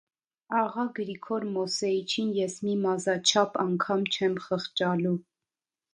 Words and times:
Աղա 0.59 0.85
Գրիգոր 0.99 1.43
Մոսեիչին 1.57 2.33
ես 2.39 2.57
մի 2.69 2.75
մազաչափ 2.87 3.63
անգամ 3.67 4.05
չեմ 4.17 4.43
խղճալու… 4.47 5.17